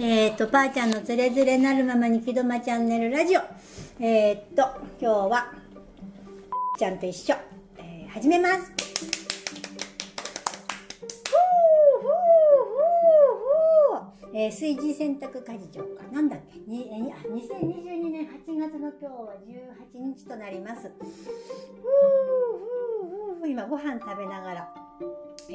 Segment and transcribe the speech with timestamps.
[0.00, 3.40] えっ、と、ばあちゃんのつれづれなるままにきどまチャンネルラジオ。
[3.98, 4.62] えっ、と、
[5.00, 5.52] 今日は、
[6.78, 7.34] ちゃんと一緒、
[7.78, 8.60] えー、始めます。
[8.60, 8.68] ふー
[12.00, 16.04] ふーふーふーえー、炊事洗濯家事長か。
[16.12, 16.60] なんだっけ？
[16.60, 19.34] にえー、?2022 年8月の今日は
[19.94, 20.82] 18日となります。
[20.82, 24.77] ふーふーふーふー今ご飯食べながら。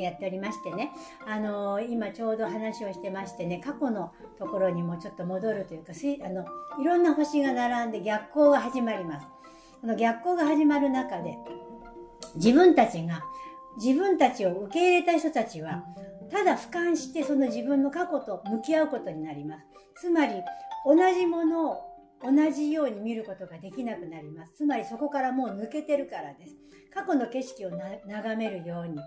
[0.01, 0.91] やっておりましてね、
[1.27, 5.93] あのー、今ちょうど話をしてましてね、過去のところにもちょっと戻るというか、
[6.25, 6.45] あの、
[6.81, 9.27] いろんな星が並んで逆行が始まります。
[9.81, 11.37] この逆行が始まる中で、
[12.35, 13.23] 自分たちが、
[13.77, 15.83] 自分たちを受け入れた人たちは、
[16.29, 19.63] ただ俯瞰してその自分の過去と向き合うことになります。
[20.01, 20.33] つまり、
[20.85, 21.92] 同じものを
[22.23, 24.53] 同じように見ることができなくなります。
[24.53, 26.55] つまりそこからもう抜けてるからです。
[26.93, 27.71] 過去の景色を
[28.05, 28.99] 眺めるように、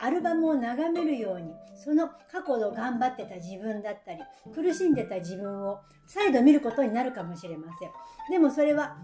[0.00, 4.20] アルバムを眺めるように、その過去の頑張ってた自分だったり、
[4.54, 7.90] 苦しんでた自分を再度見ることになるかもしれません。
[8.30, 8.96] でもそれは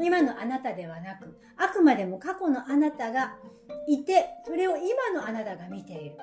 [0.00, 3.34] 今のあなたではなく、あくまでも過去のあなたが
[3.88, 6.16] いて、それを今のあなたが見ている。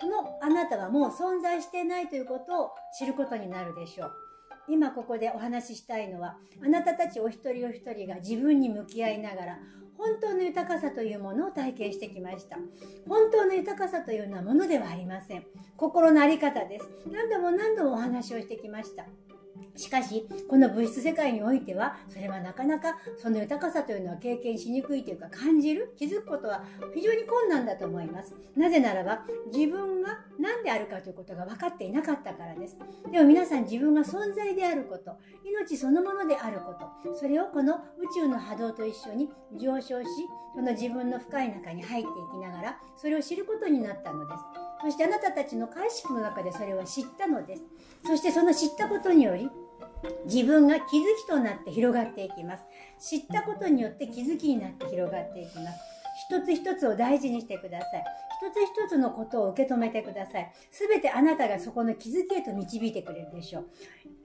[0.00, 4.27] そのあなたはもう存在してないということを知ることになるでしょう。
[4.68, 9.58] 今ここでお話ししたいのは、あなたたちお一人お一人が自分に向き合いながら、
[9.96, 12.56] 本当の豊かさというものを体験してきました。
[13.08, 15.44] 本当の豊かさというのはものではありません。
[15.76, 16.88] 心の在り方です。
[17.10, 19.06] 何度も何度もお話をしてきました。
[19.78, 28.34] しかし、この物質世界においては、それはなかなかその豊かさというのは経験しにくいというか感じる、気づくことは非常に困難だと思います。
[28.56, 32.76] なぜならば、自分が何であるかということが分かっていなかったからです。
[33.10, 35.12] でも皆さん自分が存在であること、
[35.44, 37.78] 命そのものであること、それをこの宇
[38.14, 40.08] 宙の波動と一緒に上昇し、
[40.56, 44.42] その自分の深い中に入っていきながら、それを知ることになったのです。
[44.82, 47.62] そしてあなたたちの解釈の中でそれは知ったのです。
[48.04, 49.50] そしてその知ったことにより、
[50.24, 52.64] 自分が気づきとなって広がっていきます。
[52.98, 55.78] 知ったことによって気づきになって広がっていきます。
[56.30, 58.04] 一つ一つを大事にしてください。
[58.40, 60.52] 一つ一つのことを受け止めてください。
[60.70, 63.68] すべてあなたがそこの気づきへと導いてくれるでしょう。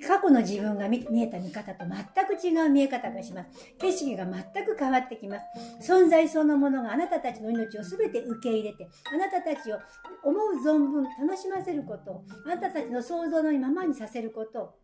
[0.06, 3.50] 過去の自分が見えた見方と全く違う見え方がします。
[3.80, 5.38] 景色が全く変わってきま
[5.80, 5.94] す。
[5.94, 9.78] 存在そのものがあなたたちの命をすべて受け入れて、あなたたちを
[10.24, 14.83] 思う存分楽しませることを、あなたたちの想像のままにさせることを、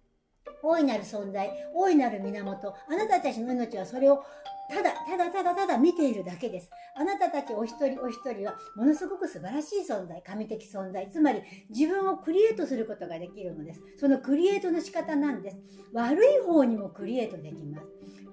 [0.64, 4.24] 大いなる存在、大いなる源、あなたたちの命はそれを
[4.70, 6.70] ただ、ただただただ見ているだけです。
[6.96, 13.82] あなたたちお一人お一人はものすごく素晴らしい存在、神的存在、つまり自分をクリエイトすることができるのです。
[13.98, 15.58] そのクリエイトの仕方なんです。
[15.92, 17.88] 悪い方にもクリエイトできます。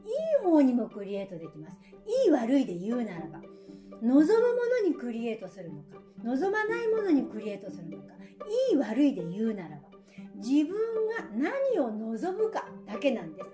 [0.05, 1.77] いい方にもクリエイトできます。
[2.27, 3.41] いい悪いで言うならば。
[4.03, 4.27] 望むも
[4.83, 8.13] のにクリエイトするのか、望まないものにクリエイトするのか、
[8.71, 9.96] いい悪いで言うならば、
[10.37, 10.75] 自分
[11.09, 13.51] が何を望むかだけなんです。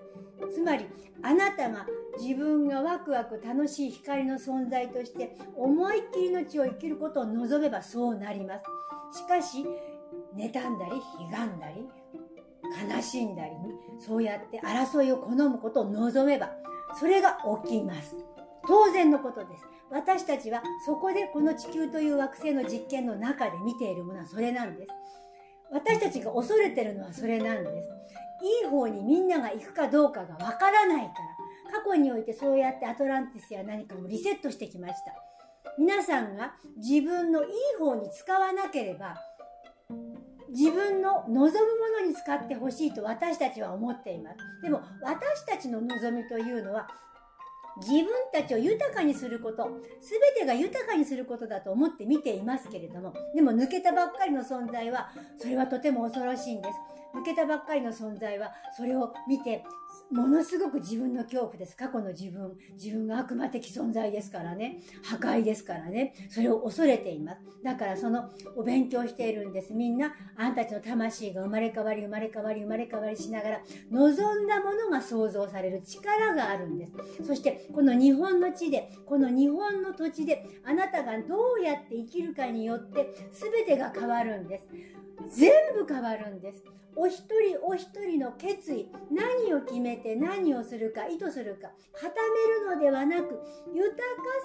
[0.55, 0.85] つまり
[1.21, 1.85] あなたが
[2.19, 8.55] 自分がワクワク楽しい光の存在として思いっきりの地を生きることを望めばそうなりま
[9.11, 9.19] す。
[9.19, 9.65] しかし、
[10.35, 11.87] 妬んだり、悲願だり、
[12.95, 13.51] 悲しんだり、
[13.99, 16.51] そうやって争いを好むことを望めば、
[16.99, 18.15] それが起きます。
[18.67, 19.63] 当然のことです。
[19.89, 24.89] 私たちはそこでこの地球という惑星の実験の中で見ているものはそれなんです。
[25.73, 27.89] 私たちが恐れてるのはそれなんです。
[28.63, 31.13] いい方にみんなが行くかどうかがわからないか
[31.71, 35.13] ら、過去においてそうやってアトランティスや何かもリセットしてきました。
[35.77, 39.15] 皆さんが自分のいい方に使わなければ、
[40.49, 41.51] 自分の望むも
[42.01, 44.37] のに使ってほしいと私たちは思っています。
[44.61, 46.87] でも私たちの望みというのは
[47.77, 49.69] 自分たちを豊かにすること、
[50.01, 56.75] すべてが豊かにすることだと思って見ていますけれども、でも抜けたばっかりの存在は、それはとても恐ろしいんです。
[57.13, 59.63] 抜けたばっかりの存在は、それを見て、
[60.11, 61.77] ものすごく自分の恐怖です。
[61.77, 62.57] 過去の自分。
[62.73, 64.79] 自分が悪魔的存在ですからね。
[65.03, 66.15] 破壊ですからね。
[66.29, 67.41] それを恐れています。
[67.63, 69.73] だからそのお勉強しているんです。
[69.73, 73.61] みんな、あんたたちの魂が生まれ変わり、生まれ変わり、生まれ変わりしながら、
[73.91, 76.93] 望んだものが創造される力があるんです。
[77.25, 84.67] そして、この日本の地で、この日本の土地で、あなたがどうやって生きるかによって、全てが変わるんです。
[85.29, 86.63] 全部変わるんです。
[86.95, 92.13] お一人お一人の決意、何を決めて何をするか、意図するか、固
[92.69, 93.39] めるのではなく、
[93.73, 93.95] 豊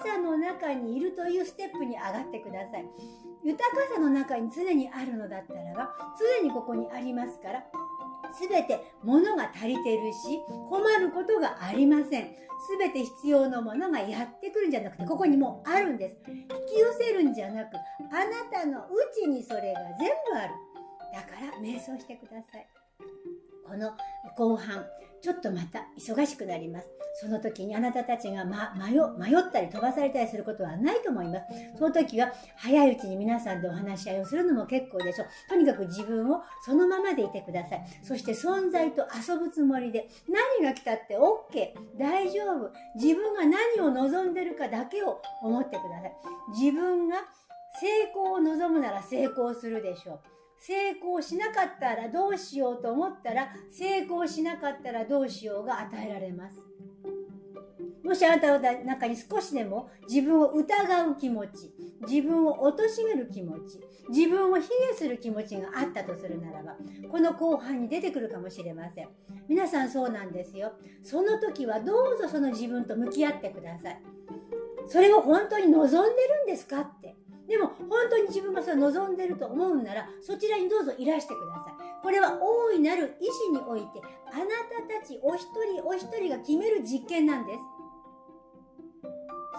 [0.01, 2.85] かさの中にいるというステップに上がってください。
[3.43, 5.95] 豊かさの中に常にあるのだったらば、
[6.41, 7.63] 常にここにありますから、
[8.33, 10.39] すべて物が足りてるし、
[10.69, 12.23] 困ることがありません。
[12.67, 16.17] すべて必要なものがやってくるんじゃなくて、ここにもうあるんです。
[16.27, 20.53] 引き寄せるんじゃなく、あなたのうちにそれが全部ある。
[21.13, 22.78] だから瞑想してください。
[23.69, 23.91] この
[24.35, 24.83] 後半、
[25.21, 26.89] ちょっとまた忙しくなります。
[27.21, 31.45] その時にあなたたちが、ま、迷迷ったり飛ばされたりすることはないと思います。
[31.77, 35.27] その時は早いうちに皆さんでお話し合いをするのも結構でしょう。
[35.49, 37.85] とにかく自分をそのままでいてください。
[38.03, 41.73] そして存在と遊ぶつもりで何が来たって OK。
[41.97, 42.71] 大丈夫。
[42.95, 46.13] 自分が何を望んでるかだけを思ってください。
[46.57, 47.17] 自分が
[47.81, 50.38] 成功を望むなら成功するでしょう。
[50.59, 56.61] 成功しなかったらどうしようと思ったら、成功しなかったらどうしようが与えられます。
[58.03, 61.73] もしあなたの中に少しでも自分を疑う気持ち、
[62.07, 63.79] 自分を貶める気持ち、
[64.09, 66.75] 自分を卑下する気持ちがあったとするならば、
[67.09, 69.09] この後半に出てくるかもしれません。
[69.47, 70.73] 皆さんそうなんですよ。
[71.03, 74.01] その時はどうぞその自分と向き合ってください。
[74.87, 77.15] それを本当に望んでるんですかって。
[77.49, 81.73] でも本当に自分がそれ望んでると思うならそちらにどうぞいらしてください。
[82.03, 84.01] これは大いなる意志において
[84.31, 87.59] あなたたちお一人お一人が決める実験なんです。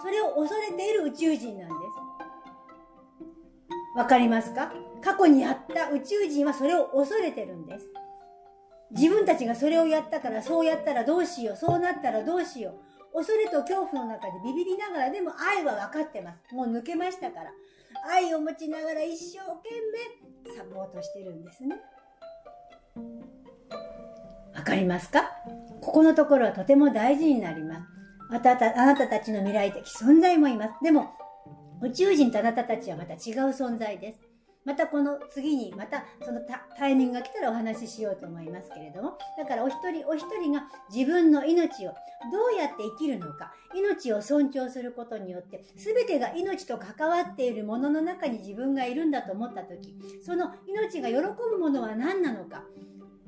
[0.01, 1.79] それを恐れている宇宙人なんです。
[3.97, 4.71] わかりますか？
[5.03, 7.85] 過去にやった宇宙人はそれを恐れてるんです。
[8.91, 12.73] 自分たちがそれをやったからそうやったらどうしようそうなったらどうしよ
[13.13, 16.55] う恐れと恐怖の中でビビりながらでも愛は分かってます。
[16.55, 17.51] もう抜けましたから。
[18.09, 19.69] 愛を持ちながら一生懸
[20.45, 21.75] 命サポートしてるんですね。
[24.53, 25.23] わかりますか？
[25.81, 27.81] ここのところはとても大事になります。
[28.29, 30.73] あなたあなたたちの未来的存在もいます。
[30.83, 31.11] でも、
[31.81, 33.17] 宇宙人とあなたたちはまた違う
[33.49, 34.19] 存在です。
[34.65, 36.41] またこの次にまたその
[36.77, 39.17] タイミングが来たらお話ししようと思いますけれども。
[39.37, 40.63] だからお一人お一人が
[40.93, 41.91] 自分の命を
[42.31, 52.63] どうやって生きるのか命を尊重することによって全てが命と関わっているものの中に自分がいるんだと思った時その命が喜ぶものは何なのか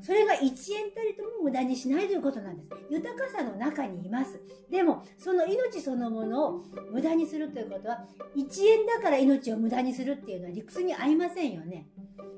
[0.04, 2.70] それが1円たりとも無駄にしないということなんです。
[2.90, 4.42] 豊かさの中にいます。
[4.70, 8.06] でも、その命そのものを無駄にするということは、
[8.36, 11.88] 1円だから命を無駄にするっていうのは理屈に合いませんよね。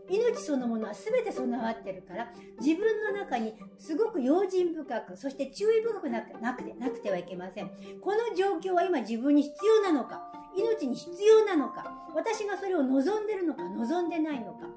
[0.09, 2.31] 命そのものは全て備わってるから
[2.61, 7.71] 自分の中にすごく用心深くそして注意深くなくてなくてはいけません
[8.01, 10.21] この状況は今自分に必要なのか
[10.55, 14.67] 命に必要なのか私がそれを望んでるのか望んでないのか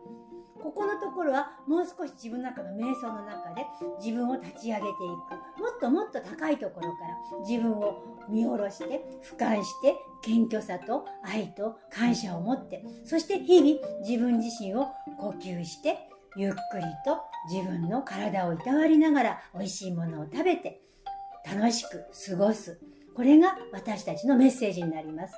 [0.62, 3.64] ここのところはもう少し自分の中の瞑想の中で
[4.00, 4.92] 自分を立ち上げてい
[5.56, 5.60] く。
[5.60, 14.88] もっともっと高いところから自分を見下ろして俯瞰して謙虚さと愛と感謝を持ってそして日々自分自身を
[15.18, 17.20] 呼吸してゆっくりと
[17.50, 20.80] 自分の体をいたわりながら美味しいものを食べて
[21.44, 22.80] 楽しく過ごす。
[23.14, 25.34] これが私たちのメッセージになります。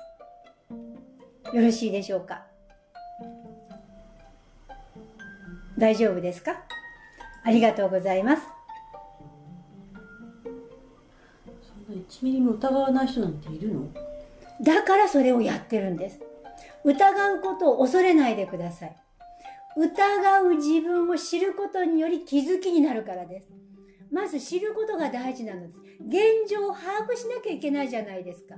[1.53, 2.45] よろしいでしょうか？
[5.81, 6.63] 大丈夫ですか？
[7.43, 8.43] ありがとうございます。
[10.35, 13.87] そんな1ミリも疑わない人なんているの？
[14.61, 16.19] だからそれをやってるんです。
[16.83, 18.95] 疑うことを恐れないでください。
[19.75, 23.47] 疑う自分を知ることにより気づきになるからです。
[24.11, 25.79] まず知ることが大事なのです。
[26.07, 28.53] 現状を把握しなきゃいけないじゃないですか。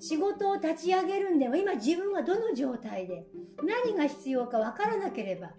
[0.00, 3.26] 仕事を立ち上げるんでも今自分はどの状態で
[3.62, 5.50] 何が必要か分からなければ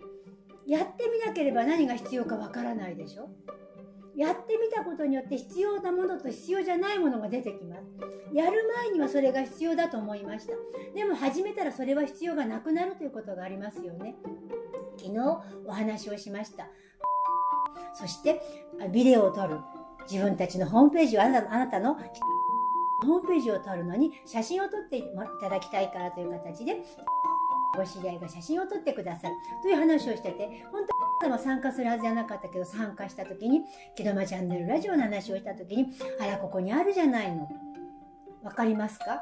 [0.67, 3.29] やってみなければ何が必要か分からないでしょ。
[4.17, 7.82] やってみたことによって必要なものと必要じゃないものが出てきます。
[8.34, 10.53] やる前にはそれが必要だと思いました。
[10.96, 14.15] でも始めたらそれは必要がなくなるということがありますよね。
[14.98, 15.20] 昨日
[15.65, 16.67] お話をしました。
[17.94, 18.41] そして
[18.91, 19.60] ビデオを撮る。
[20.10, 21.96] 自分たちのホームページをあなたの
[23.06, 25.04] ホームページを撮るのに写真を撮ってい
[25.42, 26.84] ただきたいからという形で、
[27.75, 30.82] ご知り合いが写真を撮ってくださるという話をしてて、本
[31.22, 33.62] 当は参加するはずじゃなかったけど、参加した時に、
[33.96, 37.48] 木戸間チャンネルラジオの話をした時に、あら、ここにあるじゃないの。
[38.44, 39.22] わかりますか？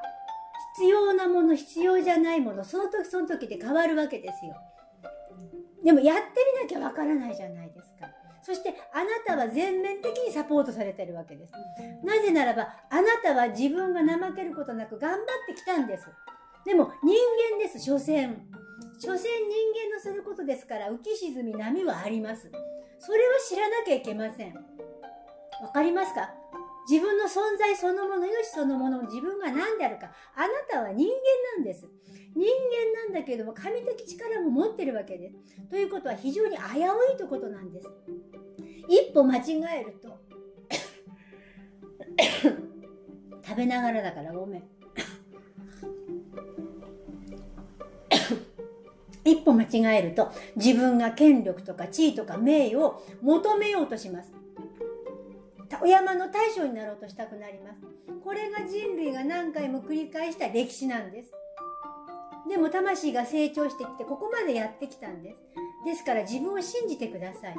[0.77, 4.55] 必要なもの、必要じゃないもの、その時その時で変わるわけですよ。
[5.83, 8.07] でもやってみなきゃわからないじゃないですか。
[8.45, 11.53] そしてあなたは全面的にサポートされてるわけです。
[12.03, 16.05] なぜならば、あなたは自分が怠けることなく頑張ってきたんです。
[16.63, 17.15] でも人
[17.57, 18.37] 間です、所詮。
[18.99, 22.51] 所詮人間のすることですから、浮き沈み波はあります。
[22.99, 24.53] それは知らなきゃいけません。
[24.53, 24.61] わ
[25.73, 26.29] かりますか？
[26.87, 30.11] 自分の存在そのもの、命そのもの、自分が何であるか。
[30.35, 31.13] あなたは人間
[31.57, 31.87] なんです。
[32.35, 35.67] 人間なんだけれども、神的力も持ってるわけです。
[35.67, 37.89] ということは非常に危ういということなんです。
[38.87, 40.19] 一歩間違えると
[43.43, 44.63] 食べながらだからごめん
[49.23, 54.31] 一歩間違えると自分が権力とか地位とか名誉を求めようとします。
[55.81, 57.81] お山の大将になろうとしたくなります。
[58.23, 61.31] これが人類が何回も繰り返した歴史なんです。
[62.47, 65.37] でも魂が成長してきてここまでやってきたんです。
[65.85, 67.55] ですから自分を信じてください。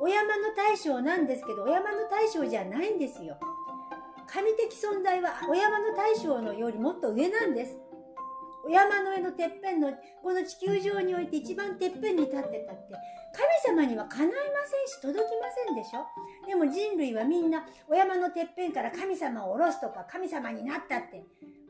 [0.00, 3.36] お山の大将なんですけど、お山の大将じゃないんですよ。
[4.26, 7.78] 神的存在はお山の大将のよりもっと上なんです。
[8.64, 9.92] お山の上のてっぺんの、
[10.22, 12.94] この地球上において一番てっぺんに立ってたって、
[13.64, 16.06] 神様には叶いませんし、届きませんでしょ
[16.46, 21.24] でも人類はみんな、お山のてっぺんから神様を下ろすとか、神様になったって、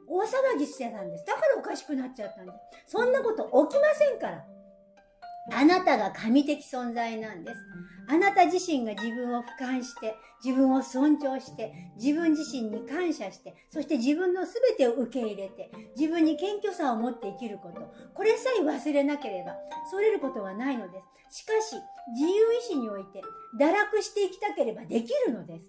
[0.06, 1.24] 大騒ぎしてたんです。
[1.24, 2.52] だからおかしくなっちゃったんで
[2.86, 2.92] す。
[2.92, 4.44] そんなこと起きませんから。
[5.52, 7.60] あなたが神的存在なんです。
[8.08, 17.92] あなた自身が自分を俯瞰して、自分を尊重して、自分自身に感謝して、そして自分の全てを受け入れて、自分に謙虚さを持って生きること。
[18.14, 19.54] これさえ忘れなければ、
[19.90, 21.38] それることはないのです。
[21.38, 21.76] しかし、
[22.12, 23.22] 自由意志において、
[23.58, 25.66] 堕落していきたければできるのです。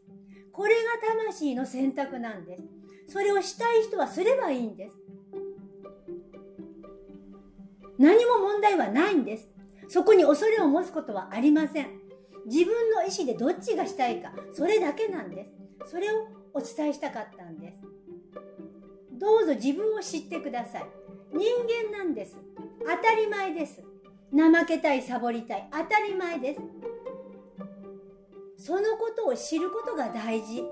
[0.51, 0.81] これが
[1.19, 2.63] 魂の選択なんです。
[3.07, 4.95] それをしたい人はすればいいんです。
[7.99, 9.50] 何も問題はないんです。
[9.91, 11.87] そこに恐れを持つことはありません。
[12.45, 15.49] 自分の意思でどっちがしたいか、それだけなんで
[15.85, 15.91] す。
[15.91, 17.77] それをお伝えしたかったんです。
[19.19, 20.85] どうぞ自分を知ってください。
[21.33, 21.43] 人
[21.91, 22.37] 間なんです。
[22.79, 23.83] 当たり前です。
[24.33, 26.61] 怠けたい、サボりたい、当たり前です。
[28.65, 30.63] そのことを知ることが大事。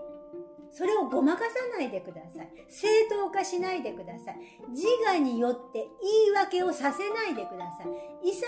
[0.72, 2.50] それをごまかさないでください。
[2.70, 4.38] 正当化しないでください。
[4.70, 7.84] 自我によって言い訳をさせないでくださ
[8.24, 8.30] い。
[8.30, 8.42] 潔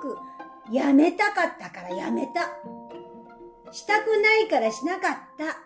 [0.00, 0.16] く、
[0.72, 2.50] やめたかったからやめた。
[3.72, 5.58] したくないからしなかった。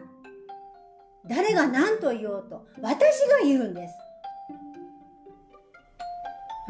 [1.27, 3.95] 誰が何と言おうと、私が言うんです。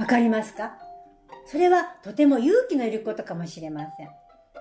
[0.01, 0.79] わかりますか？
[1.47, 4.11] それはとても勇気のいることかもしれません。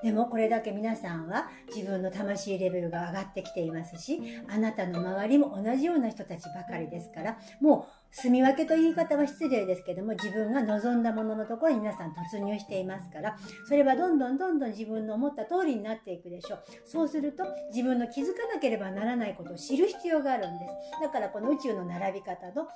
[0.04, 13.38] でもこれだけ皆さんは自分の魂レベルが上がってきていますし、あなたの周りも同じような人たちばかりですから、もう住み分けという言い方は失礼ですけども、自分が望んだもののところに皆さん突入していますから、
[13.68, 16.64] それはどんどんどんどん自分の思った通りになっていくでしょう。
[16.86, 21.02] そうすると自分の気づかなければならないことを知る必要があるんです。
[21.02, 22.68] だからこの宇宙の並び方と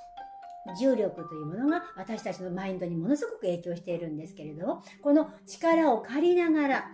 [0.79, 6.91] 重力というものが私たちのマインドにものすごく影響しているんですけれども、この力を借りながら、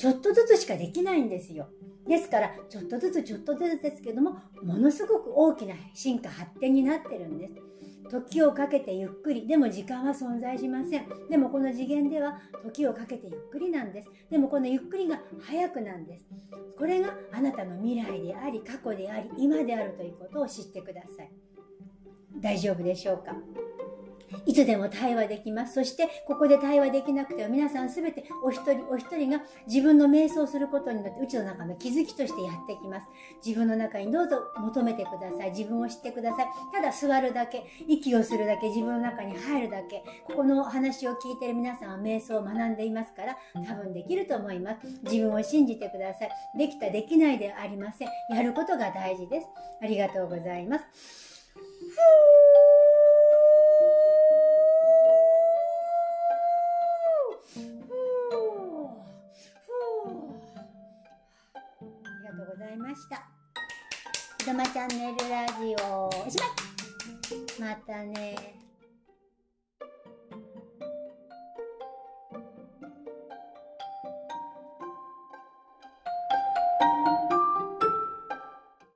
[0.00, 1.68] ちょっとずつしかできないんですよ。
[2.08, 7.54] ですから、ちょっとずつちょっとずつですけども、ものすごく大きな進化発展になってるんです。
[8.10, 9.46] 時をかけてゆっくり。
[9.46, 11.06] でも時間は存在しません。
[11.28, 14.08] でもこの次元では時をかけてゆっくりなんです。
[14.30, 16.24] でもこのゆっくりが早くなんです。
[16.78, 21.30] これがあなたの未来であり、過去であり、今であるということを知ってください。
[22.40, 23.36] 大丈夫でしょうか？
[24.46, 25.74] いつでも対話できます。
[25.74, 33.06] そして、ここで対話できなくては、皆さんすべてお一人お一人が自分の瞑想することによって、宇宙の中の気づきとしてやってきます。
[33.44, 35.50] 自分の中にどうぞ求めてください。
[35.50, 36.46] 自分を知ってください。
[36.72, 44.86] ただ座るだけ、息をするだけ、自分の中に入るだけ、ここの話を聞いている皆さんは瞑想を学んでいますから、多分できると思います。
[45.04, 46.30] 自分を信じてください。
[46.58, 48.08] できた、できないではありません。
[48.34, 49.46] やることが大事です。
[49.82, 51.30] ありがとうございます。
[51.50, 52.69] まし
[64.80, 66.38] チャンネルラジオ、おし
[67.58, 68.69] まいまたね。